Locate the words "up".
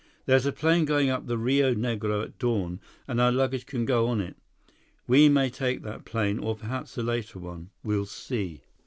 1.11-1.27